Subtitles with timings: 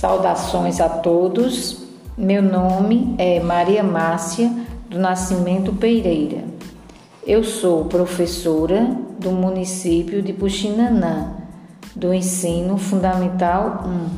[0.00, 1.82] Saudações a todos.
[2.16, 4.50] Meu nome é Maria Márcia
[4.88, 6.42] do Nascimento Pereira.
[7.26, 11.34] Eu sou professora do município de Puxinanã,
[11.94, 14.08] do ensino fundamental 1.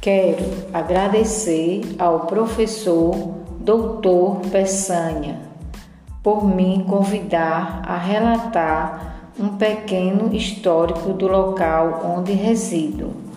[0.00, 5.40] Quero agradecer ao professor Doutor Peçanha
[6.22, 13.27] por me convidar a relatar um pequeno histórico do local onde resido.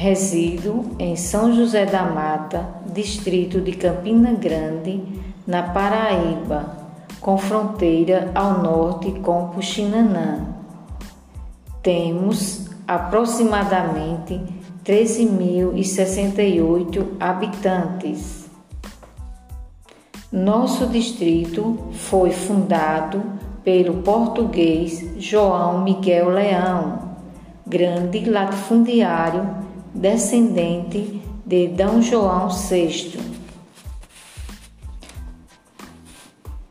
[0.00, 5.02] Resido em São José da Mata, distrito de Campina Grande,
[5.44, 6.86] na Paraíba,
[7.20, 10.54] com fronteira ao norte com Puxinanã.
[11.82, 14.40] Temos aproximadamente
[14.84, 18.48] 13.068 habitantes.
[20.30, 23.20] Nosso distrito foi fundado
[23.64, 27.16] pelo português João Miguel Leão,
[27.66, 32.02] grande latifundiário descendente de D.
[32.02, 33.18] João VI.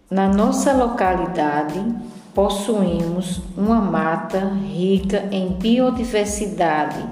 [0.10, 1.84] Na nossa localidade,
[2.34, 7.04] possuímos uma mata rica em biodiversidade,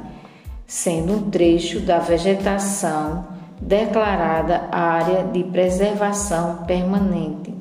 [0.67, 3.25] sendo um trecho da vegetação
[3.59, 7.53] declarada área de preservação permanente,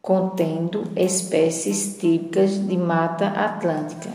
[0.00, 4.10] contendo espécies típicas de Mata Atlântica.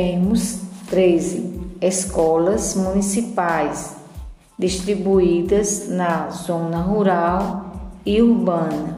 [0.00, 0.60] Temos
[0.90, 3.96] 13 escolas municipais
[4.56, 8.96] distribuídas na zona rural e urbana,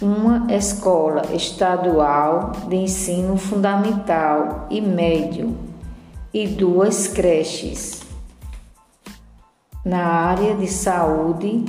[0.00, 5.56] uma escola estadual de ensino fundamental e médio
[6.32, 8.02] e duas creches.
[9.84, 11.64] Na área de saúde,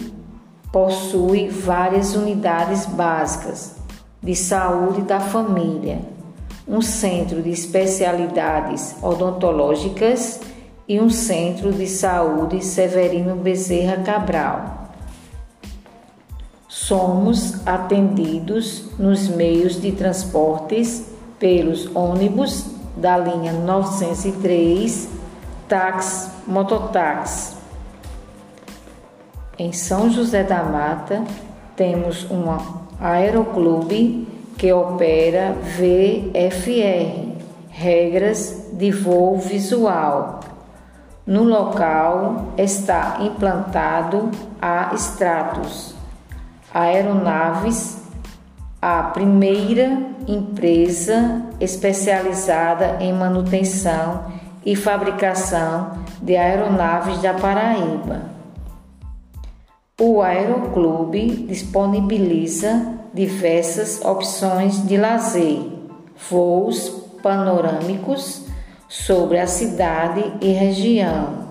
[0.71, 3.77] possui várias unidades básicas
[4.21, 6.20] de saúde da família
[6.67, 10.39] um centro de especialidades odontológicas
[10.87, 14.89] e um centro de saúde Severino Bezerra Cabral.
[16.67, 21.05] Somos atendidos nos meios de transportes
[21.39, 25.09] pelos ônibus da linha 903,
[25.67, 27.55] táxi, mototáxi.
[29.57, 31.23] Em São José da Mata,
[31.75, 32.45] temos um
[32.99, 34.27] aeroclube
[34.61, 37.33] que opera VFR,
[37.71, 40.39] regras de voo visual.
[41.25, 44.29] No local está implantado
[44.61, 45.95] a Stratos
[46.71, 48.03] Aeronaves,
[48.79, 54.25] a primeira empresa especializada em manutenção
[54.63, 58.40] e fabricação de aeronaves da Paraíba.
[59.99, 65.61] O Aeroclube disponibiliza diversas opções de lazer,
[66.29, 66.89] voos
[67.21, 68.45] panorâmicos
[68.87, 71.49] sobre a cidade e região,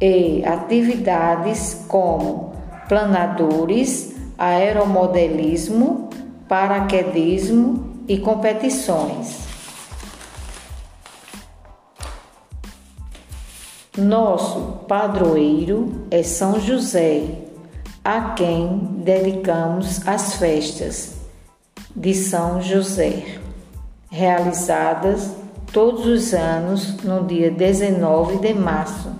[0.00, 2.52] e atividades como
[2.88, 6.10] planadores, aeromodelismo,
[6.46, 9.48] paraquedismo e competições.
[13.96, 17.47] Nosso padroeiro é São José,
[18.08, 21.16] a quem dedicamos as festas
[21.94, 23.38] de São José,
[24.10, 25.30] realizadas
[25.74, 29.12] todos os anos no dia 19 de março,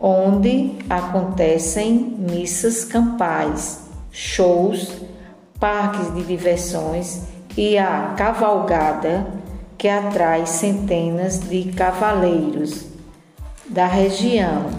[0.00, 4.92] onde acontecem missas campais, shows,
[5.60, 9.26] parques de diversões e a cavalgada
[9.76, 12.86] que atrai centenas de cavaleiros
[13.68, 14.70] da região,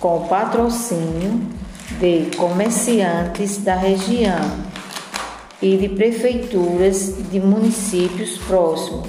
[0.00, 1.53] com patrocínio
[1.92, 4.74] de comerciantes da região
[5.60, 9.08] e de prefeituras de municípios próximos,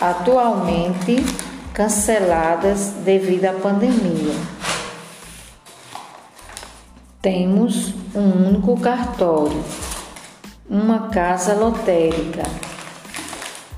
[0.00, 1.24] atualmente
[1.72, 4.34] canceladas devido à pandemia.
[7.22, 9.62] Temos um único cartório,
[10.68, 12.42] uma casa lotérica,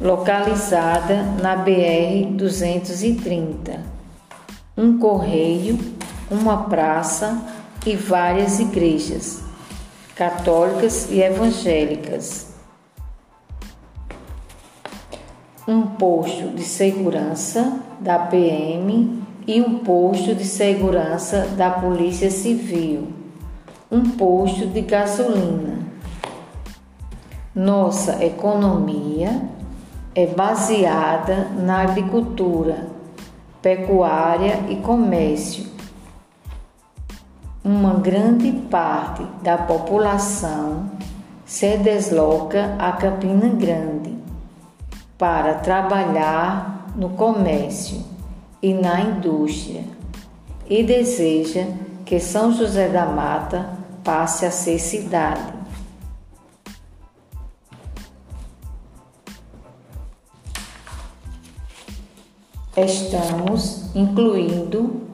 [0.01, 3.81] localizada na BR 230,
[4.77, 5.79] um correio,
[6.31, 9.43] uma praça e várias igrejas
[10.15, 12.53] católicas e evangélicas.
[15.67, 23.09] Um posto de segurança da PM e um posto de segurança da Polícia Civil,
[23.91, 25.79] um posto de gasolina.
[27.55, 29.43] Nossa economia
[30.15, 32.87] é baseada na agricultura,
[33.61, 35.72] pecuária e comércio
[37.65, 40.91] uma grande parte da população
[41.45, 44.17] se desloca a Campina Grande
[45.17, 48.03] para trabalhar no comércio
[48.61, 49.85] e na indústria
[50.69, 51.67] e deseja
[52.05, 55.53] que São José da Mata passe a ser cidade.
[62.77, 65.12] Estamos incluindo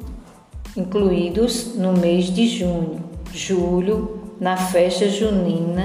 [0.78, 5.84] incluídos no mês de junho, julho, na festa junina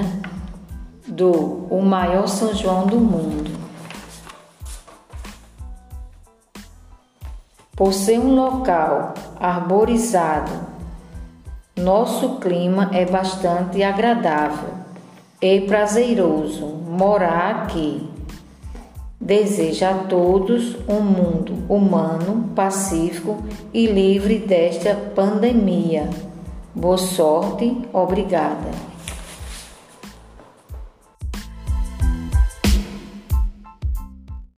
[1.08, 3.50] do o maior São João do mundo.
[7.76, 10.52] Por ser um local arborizado,
[11.76, 14.74] nosso clima é bastante agradável
[15.42, 18.13] e prazeroso morar aqui.
[19.24, 23.42] Desejo a todos um mundo humano, pacífico
[23.72, 26.10] e livre desta pandemia.
[26.74, 28.93] Boa sorte, obrigada.